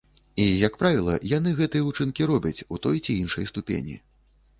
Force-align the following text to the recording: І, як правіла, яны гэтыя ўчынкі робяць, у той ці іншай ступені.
І, 0.43 0.45
як 0.67 0.77
правіла, 0.83 1.17
яны 1.37 1.51
гэтыя 1.59 1.83
ўчынкі 1.89 2.27
робяць, 2.31 2.63
у 2.77 2.79
той 2.87 3.03
ці 3.05 3.19
іншай 3.25 3.49
ступені. 3.51 3.95